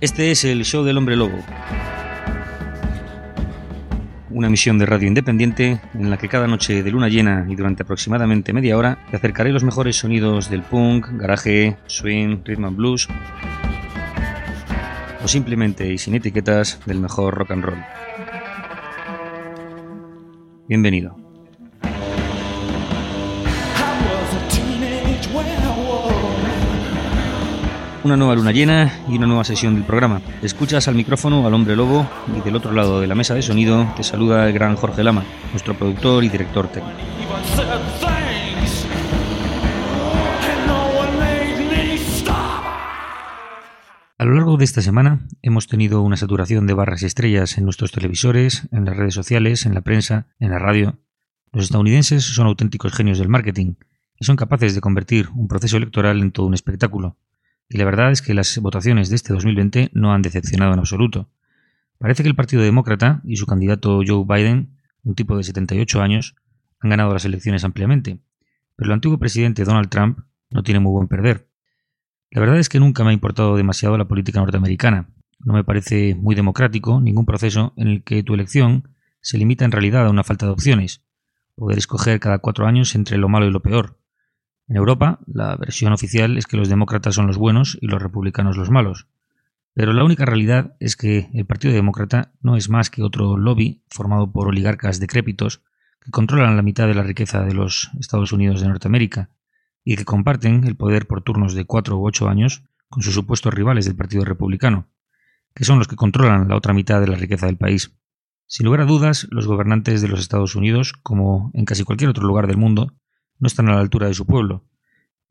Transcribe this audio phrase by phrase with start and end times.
[0.00, 1.38] Este es el show del hombre lobo.
[4.30, 7.82] Una misión de radio independiente en la que cada noche de luna llena y durante
[7.82, 13.08] aproximadamente media hora te acercaré los mejores sonidos del punk, garaje, swing, rhythm and blues
[15.22, 17.84] o simplemente y sin etiquetas del mejor rock and roll.
[20.66, 21.19] Bienvenido.
[28.02, 30.22] Una nueva luna llena y una nueva sesión del programa.
[30.42, 33.92] Escuchas al micrófono al hombre lobo y del otro lado de la mesa de sonido
[33.94, 36.96] te saluda el gran Jorge Lama, nuestro productor y director técnico.
[44.16, 47.64] A lo largo de esta semana hemos tenido una saturación de barras y estrellas en
[47.64, 50.98] nuestros televisores, en las redes sociales, en la prensa, en la radio.
[51.52, 53.74] Los estadounidenses son auténticos genios del marketing
[54.18, 57.18] y son capaces de convertir un proceso electoral en todo un espectáculo.
[57.72, 61.30] Y la verdad es que las votaciones de este 2020 no han decepcionado en absoluto.
[61.98, 66.34] Parece que el Partido Demócrata y su candidato Joe Biden, un tipo de 78 años,
[66.80, 68.18] han ganado las elecciones ampliamente,
[68.74, 70.18] pero el antiguo presidente Donald Trump
[70.50, 71.48] no tiene muy buen perder.
[72.32, 75.08] La verdad es que nunca me ha importado demasiado la política norteamericana.
[75.38, 78.88] No me parece muy democrático ningún proceso en el que tu elección
[79.20, 81.04] se limita en realidad a una falta de opciones,
[81.54, 83.99] poder escoger cada cuatro años entre lo malo y lo peor,
[84.70, 88.56] en Europa, la versión oficial es que los demócratas son los buenos y los republicanos
[88.56, 89.08] los malos.
[89.74, 93.82] Pero la única realidad es que el Partido Demócrata no es más que otro lobby
[93.88, 95.60] formado por oligarcas decrépitos
[96.00, 99.30] que controlan la mitad de la riqueza de los Estados Unidos de Norteamérica
[99.84, 103.52] y que comparten el poder por turnos de cuatro u ocho años con sus supuestos
[103.52, 104.86] rivales del Partido Republicano,
[105.52, 107.98] que son los que controlan la otra mitad de la riqueza del país.
[108.46, 112.24] Sin lugar a dudas, los gobernantes de los Estados Unidos, como en casi cualquier otro
[112.24, 112.92] lugar del mundo,
[113.40, 114.64] no están a la altura de su pueblo,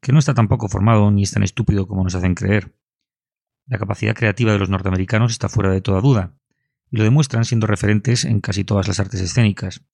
[0.02, 2.76] que no está tampoco formado ni es tan estúpido como nos hacen creer.
[3.66, 6.34] La capacidad creativa de los norteamericanos está fuera de toda duda,
[6.90, 9.86] y lo demuestran siendo referentes en casi todas las artes escénicas,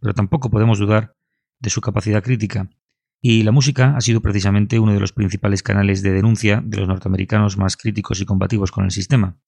[0.00, 1.16] pero tampoco podemos dudar
[1.60, 2.68] de su capacidad crítica,
[3.20, 6.88] y la música ha sido precisamente uno de los principales canales de denuncia de los
[6.88, 9.38] norteamericanos más críticos y combativos con el sistema.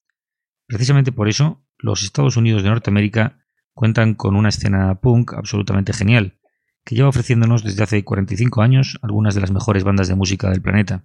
[0.65, 3.37] Precisamente por eso, los Estados Unidos de Norteamérica
[3.73, 6.39] cuentan con una escena punk absolutamente genial,
[6.87, 10.61] que lleva ofreciéndonos desde hace 45 años algunas de las mejores bandas de música del
[10.61, 11.03] planeta.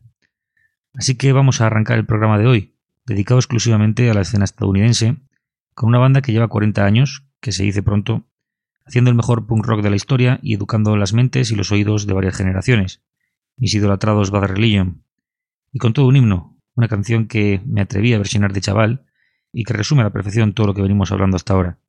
[0.94, 5.16] Así que vamos a arrancar el programa de hoy, dedicado exclusivamente a la escena estadounidense,
[5.74, 8.28] con una banda que lleva 40 años, que se dice pronto,
[8.86, 12.06] haciendo el mejor punk rock de la historia y educando las mentes y los oídos
[12.06, 13.02] de varias generaciones,
[13.56, 15.02] mis idolatrados Bad Religion,
[15.72, 19.04] y con todo un himno, una canción que me atreví a versionar de chaval
[19.52, 21.80] y que resume a la perfección todo lo que venimos hablando hasta ahora.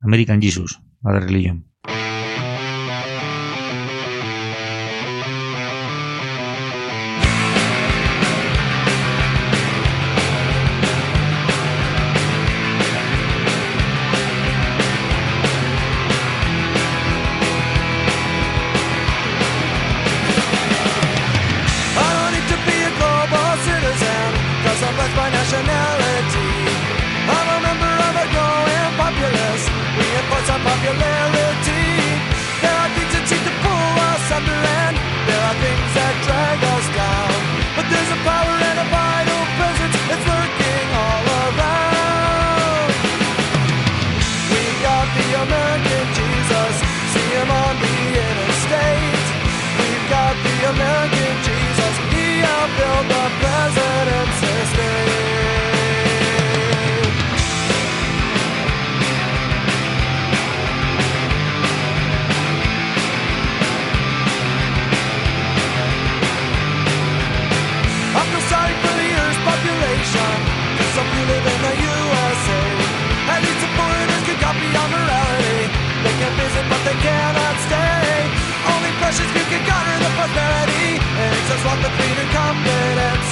[0.00, 1.73] American Jesus, Bad Religion.
[81.66, 83.23] American Jesus, fostering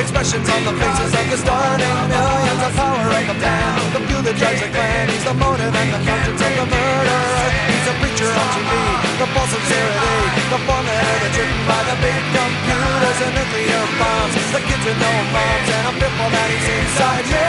[0.00, 2.62] expressions on the faces of the starting millions.
[2.64, 5.12] Of the man, the fuel that drives the clan.
[5.12, 7.48] He's the motive and the conscience of the murderer.
[7.68, 8.72] He's a preacher on TV,
[9.20, 10.16] the false sincerity,
[10.48, 14.34] the formula that's written by the big computers and nuclear bombs.
[14.56, 17.26] The kids with no moms and a pitfall that he's inside.
[17.28, 17.48] me.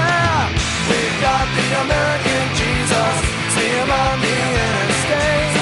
[0.00, 0.48] yeah.
[0.88, 3.14] We've got the American Jesus.
[3.52, 5.60] See him on the interstate.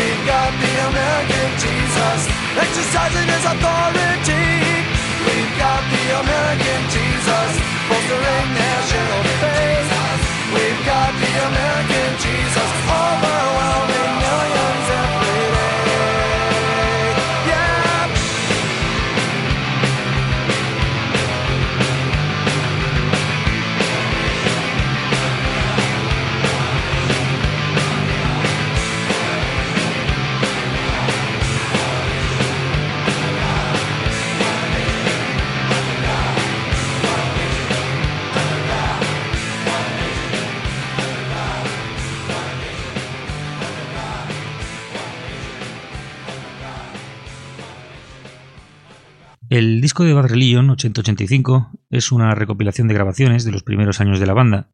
[0.00, 4.46] We've got the American Jesus exercising his authority.
[5.26, 7.50] We've got the American Jesus
[7.86, 9.90] bolstering national faith.
[10.54, 13.59] We've got the American Jesus overwhelming
[49.50, 54.20] El disco de Bad Religion 8085 es una recopilación de grabaciones de los primeros años
[54.20, 54.70] de la banda,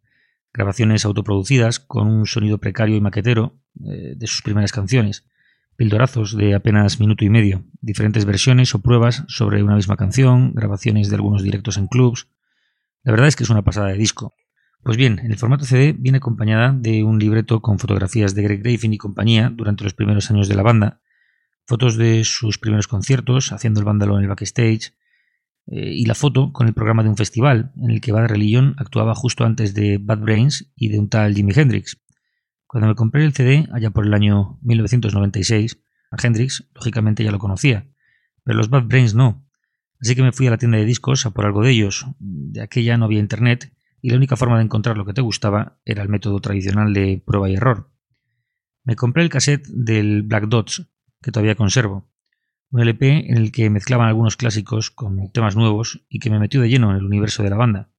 [0.52, 5.24] grabaciones autoproducidas con un sonido precario y maquetero eh, de sus primeras canciones,
[5.76, 11.08] pildorazos de apenas minuto y medio, diferentes versiones o pruebas sobre una misma canción, grabaciones
[11.08, 12.28] de algunos directos en clubs.
[13.02, 14.34] La verdad es que es una pasada de disco.
[14.82, 18.62] Pues bien, en el formato CD viene acompañada de un libreto con fotografías de Greg
[18.62, 21.00] Graffin y compañía durante los primeros años de la banda,
[21.66, 24.94] fotos de sus primeros conciertos, haciendo el vándalo en el backstage,
[25.66, 28.74] eh, y la foto con el programa de un festival en el que Bad Religion
[28.78, 32.00] actuaba justo antes de Bad Brains y de un tal Jimi Hendrix.
[32.66, 35.78] Cuando me compré el CD, allá por el año 1996,
[36.12, 37.88] a Hendrix, lógicamente ya lo conocía,
[38.44, 39.44] pero los Bad Brains no.
[40.00, 42.06] Así que me fui a la tienda de discos a por algo de ellos.
[42.18, 43.72] De aquella no había internet
[44.02, 47.22] y la única forma de encontrar lo que te gustaba era el método tradicional de
[47.26, 47.90] prueba y error.
[48.84, 50.86] Me compré el cassette del Black Dots,
[51.26, 52.08] que todavía conservo.
[52.70, 56.60] Un LP en el que mezclaban algunos clásicos con temas nuevos y que me metió
[56.60, 57.90] de lleno en el universo de la banda.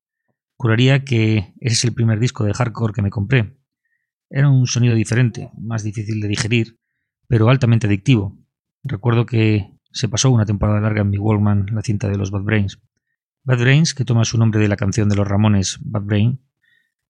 [0.56, 3.58] Juraría que ese es el primer disco de hardcore que me compré.
[4.30, 6.80] Era un sonido diferente, más difícil de digerir,
[7.28, 8.38] pero altamente adictivo.
[8.82, 12.44] Recuerdo que se pasó una temporada larga en mi Walkman la cinta de los Bad
[12.44, 12.80] Brains.
[13.44, 16.40] Bad Brains, que toma su nombre de la canción de los Ramones Bad Brain,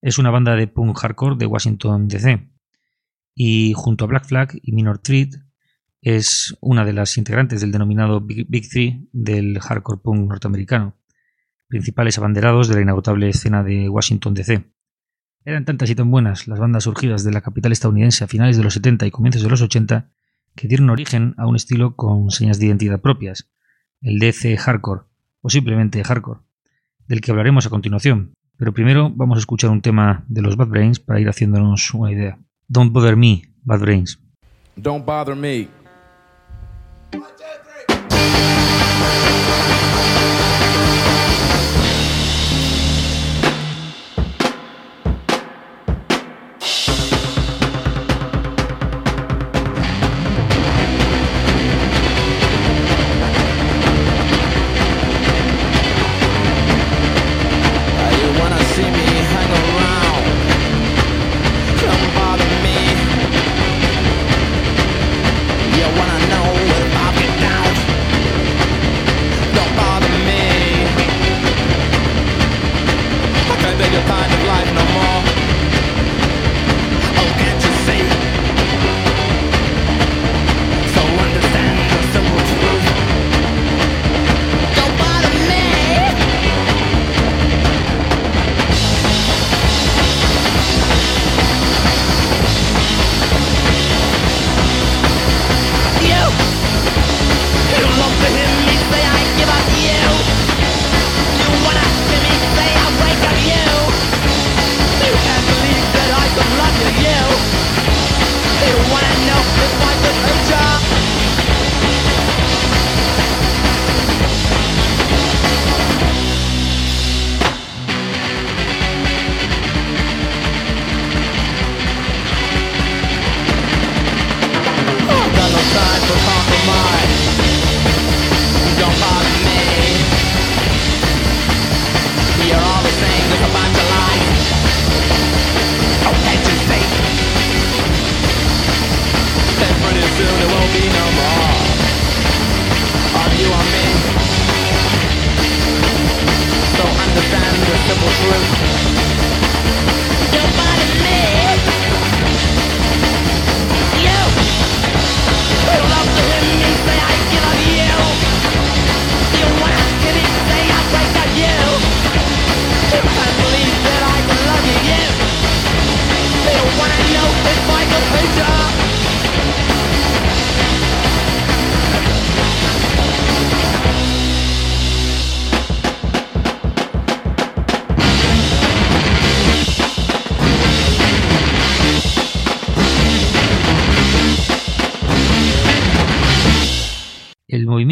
[0.02, 2.50] es una banda de punk hardcore de Washington DC.
[3.36, 5.47] Y junto a Black Flag y Minor Threat
[6.00, 10.96] es una de las integrantes del denominado Big, Big Three del hardcore punk norteamericano,
[11.68, 14.64] principales abanderados de la inagotable escena de Washington DC.
[15.44, 18.64] Eran tantas y tan buenas las bandas surgidas de la capital estadounidense a finales de
[18.64, 20.10] los 70 y comienzos de los 80
[20.54, 23.50] que dieron origen a un estilo con señas de identidad propias,
[24.00, 25.02] el DC hardcore,
[25.40, 26.40] o simplemente hardcore,
[27.06, 28.34] del que hablaremos a continuación.
[28.56, 32.12] Pero primero vamos a escuchar un tema de los Bad Brains para ir haciéndonos una
[32.12, 32.38] idea.
[32.66, 34.20] Don't Bother Me, Bad Brains.
[37.12, 38.67] You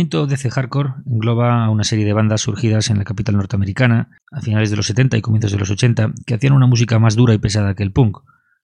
[0.07, 4.41] movimiento DC Hardcore engloba a una serie de bandas surgidas en la capital norteamericana a
[4.41, 7.35] finales de los 70 y comienzos de los 80 que hacían una música más dura
[7.35, 8.19] y pesada que el punk,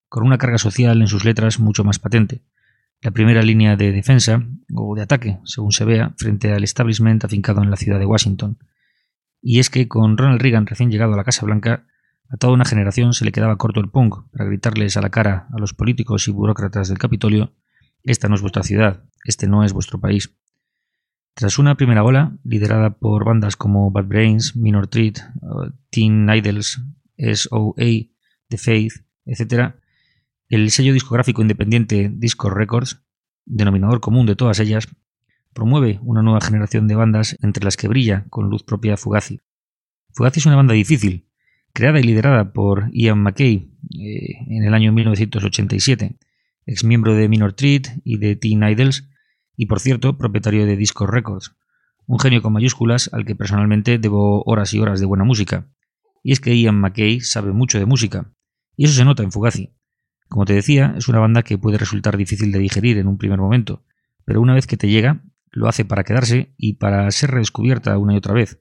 [0.07, 2.43] con una carga social en sus letras mucho más patente.
[3.01, 4.41] La primera línea de defensa,
[4.73, 8.57] o de ataque, según se vea, frente al establishment afincado en la ciudad de Washington.
[9.41, 11.85] Y es que con Ronald Reagan recién llegado a la Casa Blanca,
[12.29, 15.47] a toda una generación se le quedaba corto el punk para gritarles a la cara
[15.51, 17.51] a los políticos y burócratas del Capitolio,
[18.03, 20.33] esta no es vuestra ciudad, este no es vuestro país.
[21.35, 25.19] Tras una primera ola, liderada por bandas como Bad Brains, Minor Threat,
[25.89, 26.81] Teen Idols,
[27.17, 27.73] SOA,
[28.49, 28.93] The Faith,
[29.25, 29.73] etc.,
[30.49, 33.01] el sello discográfico independiente Discord Records,
[33.45, 34.87] denominador común de todas ellas,
[35.53, 39.39] promueve una nueva generación de bandas entre las que brilla con luz propia Fugazi.
[40.11, 41.25] Fugazi es una banda difícil,
[41.73, 46.15] creada y liderada por Ian McKay eh, en el año 1987,
[46.67, 49.09] ex miembro de Minor Threat y de Teen Idols,
[49.55, 51.55] y por cierto, propietario de Discord Records,
[52.05, 55.69] un genio con mayúsculas al que personalmente debo horas y horas de buena música.
[56.21, 58.31] Y es que Ian McKay sabe mucho de música,
[58.75, 59.73] y eso se nota en Fugazi.
[60.27, 63.39] Como te decía, es una banda que puede resultar difícil de digerir en un primer
[63.39, 63.83] momento,
[64.25, 68.13] pero una vez que te llega, lo hace para quedarse y para ser redescubierta una
[68.13, 68.59] y otra vez.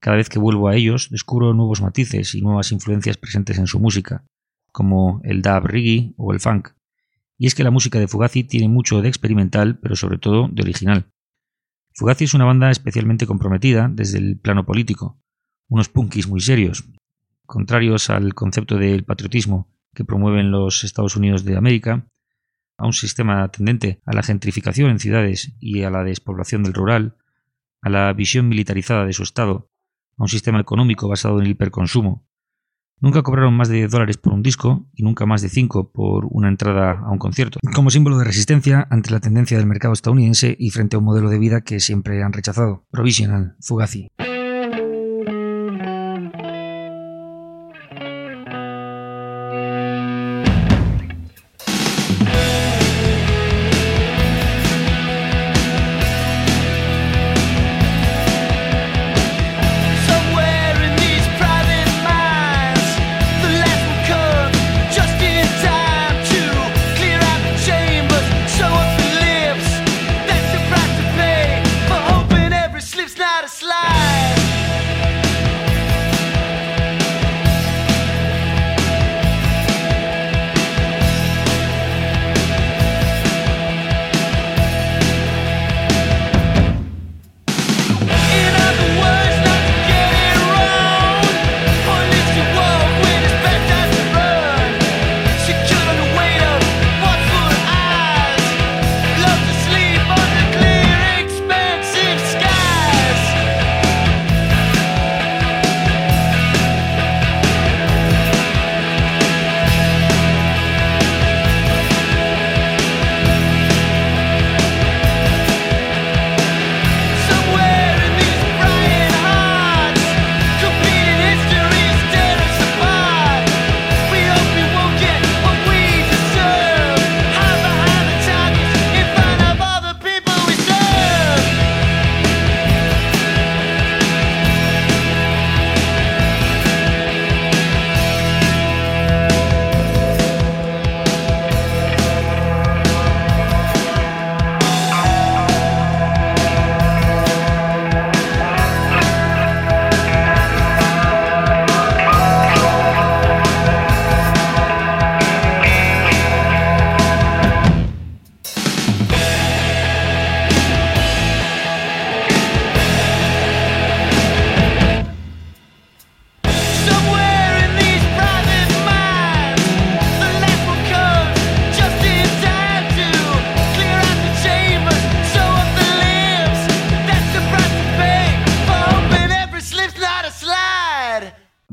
[0.00, 3.78] Cada vez que vuelvo a ellos, descubro nuevos matices y nuevas influencias presentes en su
[3.78, 4.24] música,
[4.72, 6.70] como el dub reggae o el funk.
[7.42, 10.62] Y es que la música de Fugazi tiene mucho de experimental, pero sobre todo de
[10.62, 11.10] original.
[11.92, 15.20] Fugazi es una banda especialmente comprometida desde el plano político,
[15.68, 16.84] unos punkis muy serios,
[17.44, 22.06] contrarios al concepto del patriotismo que promueven los Estados Unidos de América,
[22.78, 27.16] a un sistema tendente a la gentrificación en ciudades y a la despoblación del rural,
[27.80, 29.68] a la visión militarizada de su Estado,
[30.16, 32.24] a un sistema económico basado en el hiperconsumo,
[33.02, 36.24] Nunca cobraron más de 10 dólares por un disco y nunca más de 5 por
[36.30, 40.54] una entrada a un concierto, como símbolo de resistencia ante la tendencia del mercado estadounidense
[40.56, 42.84] y frente a un modelo de vida que siempre han rechazado.
[42.92, 44.08] Provisional, Fugazi.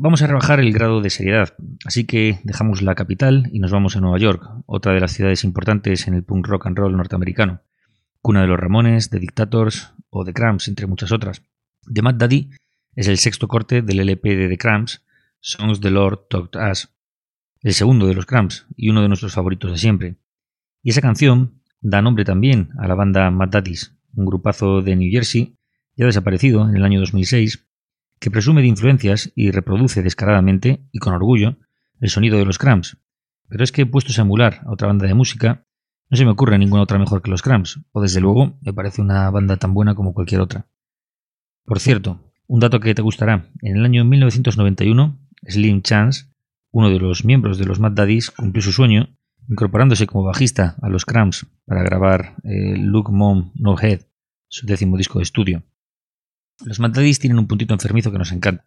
[0.01, 3.97] Vamos a rebajar el grado de seriedad, así que dejamos la capital y nos vamos
[3.97, 7.63] a Nueva York, otra de las ciudades importantes en el punk rock and roll norteamericano,
[8.21, 11.41] cuna de los Ramones, de Dictators o de Cramps, entre muchas otras.
[11.93, 12.49] The Mad Daddy
[12.95, 15.03] es el sexto corte del LP de The Cramps,
[15.41, 16.87] Songs the Lord Taught Us,
[17.61, 20.15] el segundo de los Cramps y uno de nuestros favoritos de siempre.
[20.81, 25.11] Y esa canción da nombre también a la banda Mad Daddies, un grupazo de New
[25.11, 25.57] Jersey
[25.97, 27.68] ya desaparecido en el año 2006
[28.19, 31.57] que presume de influencias y reproduce descaradamente y con orgullo
[31.99, 32.97] el sonido de los Cramps.
[33.47, 35.65] Pero es que puestos a emular a otra banda de música,
[36.11, 38.99] No se me ocurre ninguna otra mejor que los Cramps, o desde luego me parece
[38.99, 40.65] una banda tan buena como cualquier otra.
[41.65, 43.51] Por cierto, un dato que te gustará.
[43.61, 46.25] En el año 1991, Slim Chance,
[46.71, 49.15] uno de los miembros de los Mad Daddies, cumplió su sueño,
[49.47, 54.01] incorporándose como bajista a los Cramps para grabar eh, Look Mom No Head,
[54.47, 55.63] su décimo disco de estudio.
[56.65, 58.65] Los Mad Daddies tienen un puntito enfermizo que nos encanta.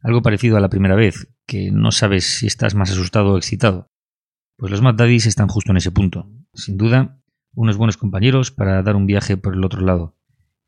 [0.00, 3.90] Algo parecido a la primera vez, que no sabes si estás más asustado o excitado.
[4.56, 6.30] Pues los Mad Daddies están justo en ese punto.
[6.54, 7.20] Sin duda,
[7.54, 10.16] unos buenos compañeros para dar un viaje por el otro lado.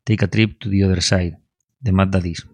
[0.04, 1.38] Take a trip to the other side,
[1.80, 2.46] de Mad Daddies.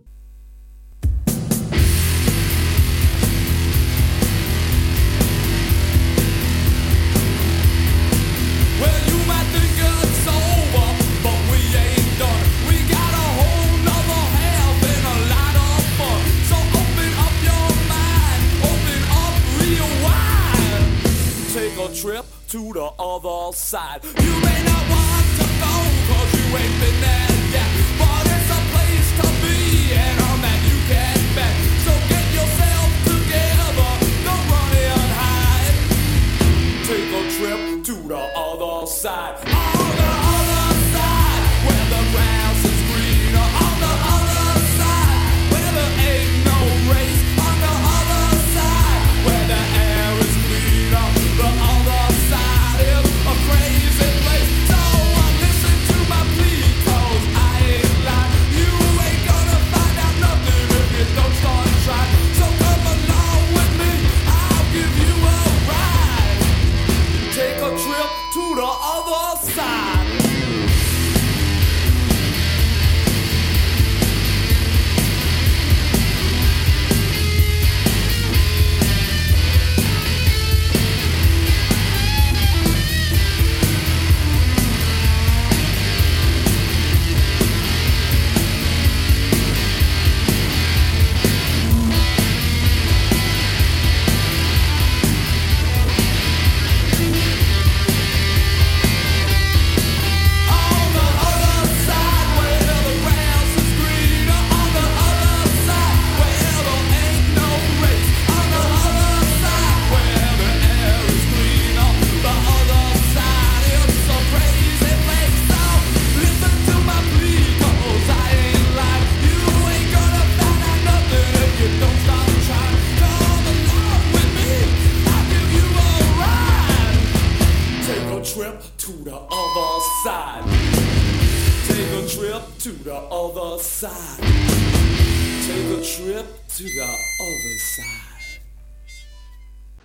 [22.51, 24.03] To the other side.
[24.03, 25.75] You may not want to go,
[26.11, 27.71] cause you ain't been there yet.
[27.97, 30.30] But it's a place to be, and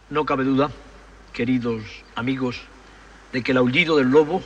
[0.10, 0.72] No cabe duda,
[1.34, 1.84] queridos
[2.16, 2.62] amigos,
[3.32, 4.42] de que el aullido del lobo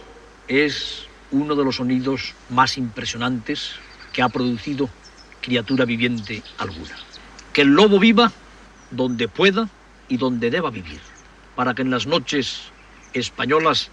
[0.49, 3.71] es uno de los sonidos más impresionantes
[4.11, 4.89] que ha producido
[5.41, 6.97] criatura viviente alguna.
[7.53, 8.33] Que el lobo viva
[8.91, 9.69] donde pueda
[10.09, 10.99] y donde deba vivir,
[11.55, 12.59] para que en las noches
[13.13, 13.89] españolas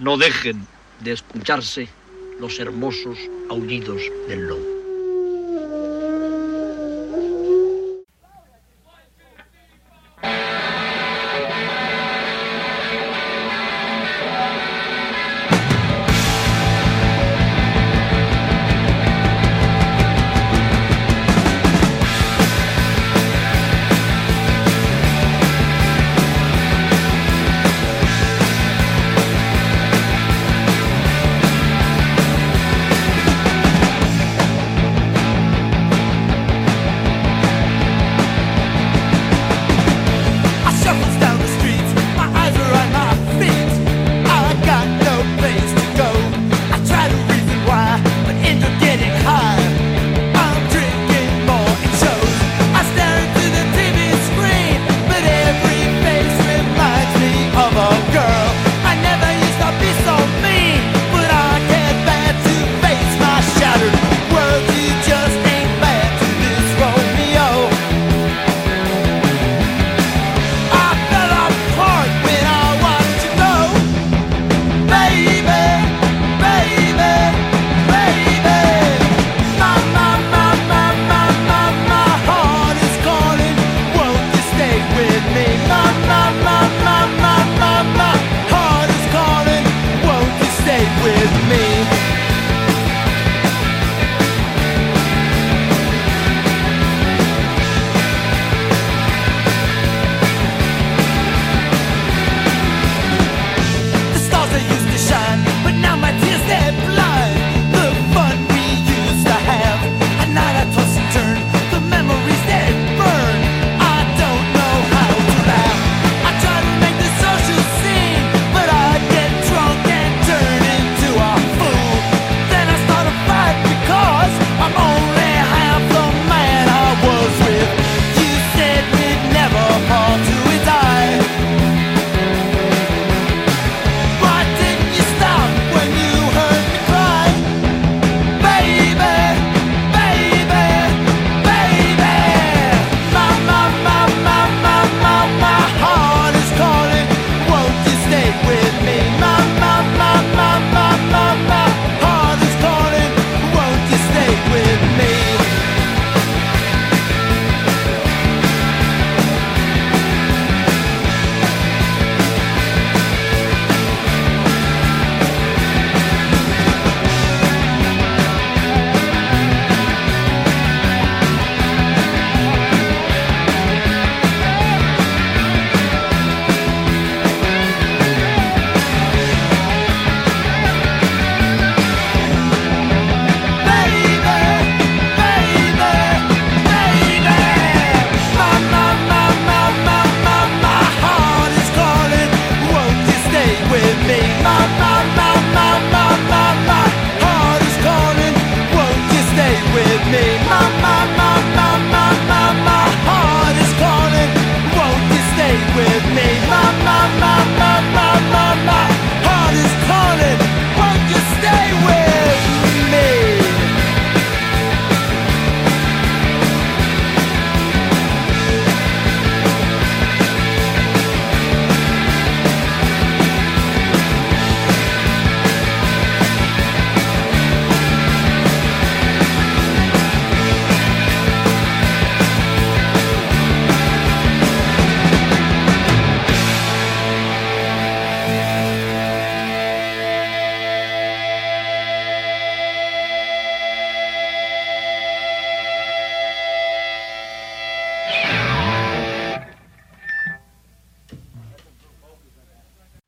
[0.00, 0.66] no dejen
[1.00, 1.88] de escucharse
[2.38, 3.18] los hermosos
[3.48, 4.75] aullidos del lobo.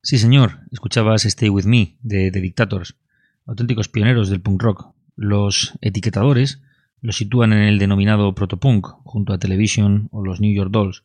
[0.09, 2.97] Sí, señor, escuchabas Stay With Me de The Dictators,
[3.45, 4.95] auténticos pioneros del punk rock.
[5.17, 6.63] Los etiquetadores
[7.03, 11.05] los sitúan en el denominado protopunk, junto a Television o los New York Dolls,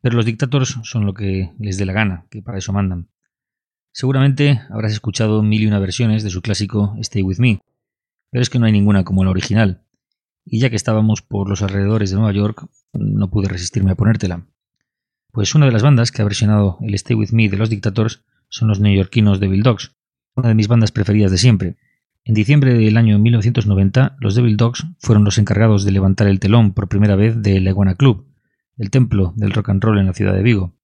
[0.00, 3.10] pero los Dictators son lo que les dé la gana, que para eso mandan.
[3.92, 7.60] Seguramente habrás escuchado mil y una versiones de su clásico Stay With Me,
[8.30, 9.82] pero es que no hay ninguna como la original,
[10.46, 14.46] y ya que estábamos por los alrededores de Nueva York, no pude resistirme a ponértela.
[15.30, 18.24] Pues una de las bandas que ha versionado el Stay With Me de los Dictators
[18.50, 19.96] son los neoyorquinos Devil Dogs,
[20.34, 21.76] una de mis bandas preferidas de siempre.
[22.24, 26.74] En diciembre del año 1990, los Devil Dogs fueron los encargados de levantar el telón
[26.74, 28.26] por primera vez de Iguana Club,
[28.76, 30.74] el templo del rock and roll en la ciudad de Vigo.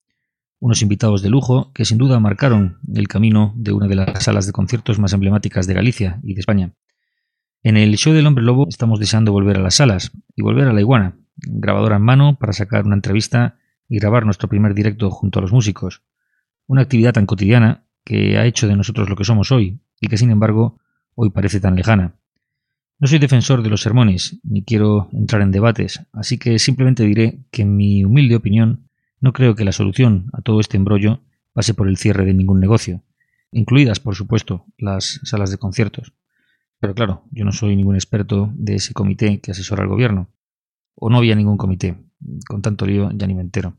[0.58, 4.46] Unos invitados de lujo que sin duda marcaron el camino de una de las salas
[4.46, 6.72] de conciertos más emblemáticas de Galicia y de España.
[7.62, 10.72] En el show del Hombre Lobo estamos deseando volver a las salas y volver a
[10.72, 15.38] la iguana, grabadora en mano para sacar una entrevista y grabar nuestro primer directo junto
[15.38, 16.02] a los músicos.
[16.66, 20.18] Una actividad tan cotidiana que ha hecho de nosotros lo que somos hoy y que
[20.18, 20.78] sin embargo
[21.14, 22.16] hoy parece tan lejana.
[22.98, 27.40] No soy defensor de los sermones, ni quiero entrar en debates, así que simplemente diré
[27.50, 28.88] que en mi humilde opinión
[29.20, 32.60] no creo que la solución a todo este embrollo pase por el cierre de ningún
[32.60, 33.02] negocio,
[33.50, 36.14] incluidas, por supuesto, las salas de conciertos.
[36.80, 40.28] Pero claro, yo no soy ningún experto de ese comité que asesora al gobierno.
[40.94, 41.96] O no había ningún comité.
[42.48, 43.76] Con tanto lío ya ni me entero.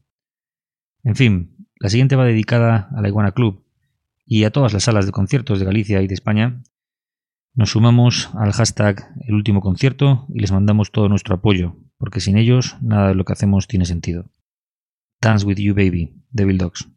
[1.07, 3.63] En fin, la siguiente va dedicada a la Iguana Club
[4.25, 6.61] y a todas las salas de conciertos de Galicia y de España.
[7.53, 12.37] Nos sumamos al hashtag el último concierto y les mandamos todo nuestro apoyo, porque sin
[12.37, 14.29] ellos nada de lo que hacemos tiene sentido.
[15.21, 16.89] Dance with You Baby, Devil Dogs.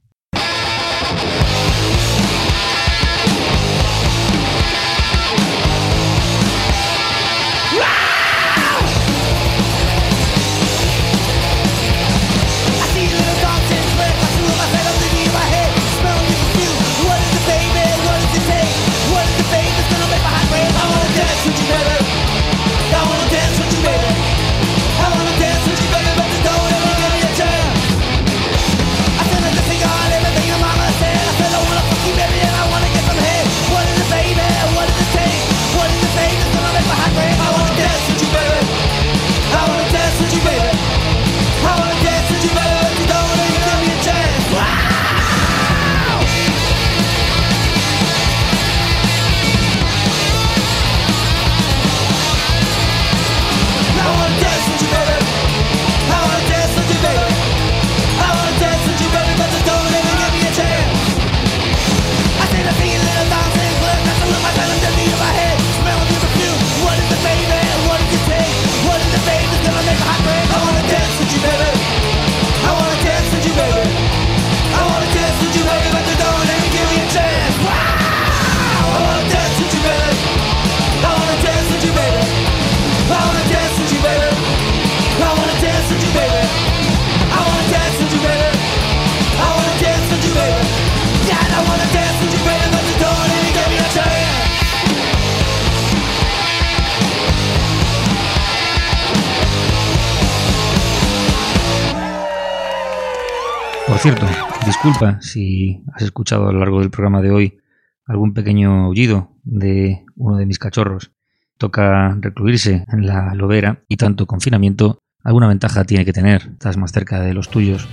[104.01, 104.25] Cierto,
[104.65, 107.59] disculpa si has escuchado a lo largo del programa de hoy
[108.07, 111.13] algún pequeño aullido de uno de mis cachorros.
[111.59, 116.49] Toca recluirse en la lobera y tanto confinamiento alguna ventaja tiene que tener.
[116.53, 117.87] Estás más cerca de los tuyos.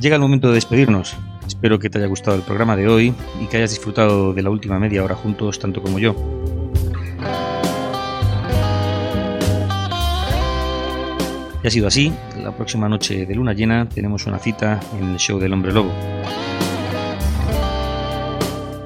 [0.00, 1.14] Llega el momento de despedirnos.
[1.46, 4.48] Espero que te haya gustado el programa de hoy y que hayas disfrutado de la
[4.48, 6.41] última media hora juntos tanto como yo.
[11.62, 15.18] Y ha sido así, la próxima noche de luna llena tenemos una cita en el
[15.18, 15.92] show del hombre lobo.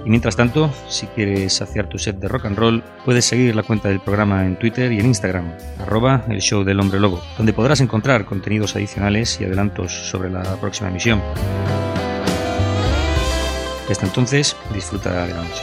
[0.04, 3.64] Y mientras tanto, si quieres saciar tu set de rock and roll, puedes seguir la
[3.64, 7.52] cuenta del programa en Twitter y en Instagram, arroba el show del hombre lobo, donde
[7.52, 11.20] podrás encontrar contenidos adicionales y adelantos sobre la próxima emisión.
[13.90, 15.62] Hasta entonces, disfruta de la noche.